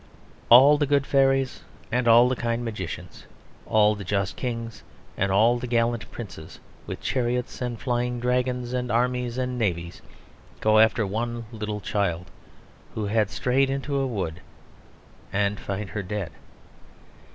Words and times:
All 0.49 0.79
the 0.79 0.87
good 0.87 1.05
fairies 1.05 1.61
and 1.91 2.07
all 2.07 2.27
the 2.27 2.35
kind 2.35 2.65
magicians, 2.65 3.25
all 3.67 3.93
the 3.93 4.03
just 4.03 4.35
kings 4.35 4.81
and 5.15 5.31
all 5.31 5.59
the 5.59 5.67
gallant 5.67 6.09
princes, 6.09 6.59
with 6.87 7.01
chariots 7.01 7.61
and 7.61 7.79
flying 7.79 8.19
dragons 8.19 8.73
and 8.73 8.91
armies 8.91 9.37
and 9.37 9.59
navies 9.59 10.01
go 10.59 10.79
after 10.79 11.05
one 11.05 11.45
little 11.51 11.81
child 11.81 12.31
who 12.95 13.05
had 13.05 13.29
strayed 13.29 13.69
into 13.69 13.99
a 13.99 14.07
wood, 14.07 14.41
and 15.31 15.59
find 15.59 15.91
her 15.91 16.01
dead. 16.01 16.31